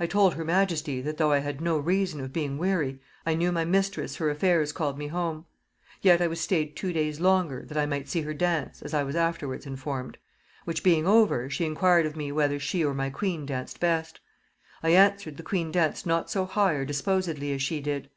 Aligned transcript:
I 0.00 0.06
told 0.08 0.34
her 0.34 0.44
majesty, 0.44 1.00
that 1.00 1.16
though 1.16 1.30
I 1.30 1.38
had 1.38 1.60
no 1.60 1.78
reason 1.78 2.20
of 2.20 2.32
being 2.32 2.58
weary, 2.58 3.00
I 3.24 3.34
knew 3.34 3.52
my 3.52 3.64
mistress 3.64 4.16
her 4.16 4.28
affairs 4.28 4.72
called 4.72 4.98
me 4.98 5.06
home; 5.06 5.46
yet 6.02 6.20
I 6.20 6.26
was 6.26 6.40
stayed 6.40 6.74
two 6.74 6.92
days 6.92 7.20
longer, 7.20 7.64
that 7.68 7.78
I 7.78 7.86
might 7.86 8.08
see 8.08 8.22
her 8.22 8.34
dance, 8.34 8.82
as 8.82 8.92
I 8.94 9.04
was 9.04 9.14
afterward 9.14 9.66
informed. 9.66 10.18
Which 10.64 10.82
being 10.82 11.06
over, 11.06 11.48
she 11.48 11.66
enquired 11.66 12.04
of 12.04 12.16
me 12.16 12.32
whether 12.32 12.58
she 12.58 12.84
or 12.84 12.94
my 12.94 13.10
queen 13.10 13.46
danced 13.46 13.78
best? 13.78 14.18
I 14.82 14.88
answered, 14.88 15.36
the 15.36 15.44
queen 15.44 15.70
danced 15.70 16.04
not 16.04 16.32
so 16.32 16.46
high 16.46 16.72
or 16.72 16.84
disposedly 16.84 17.52
as 17.52 17.62
she 17.62 17.80
did. 17.80 18.10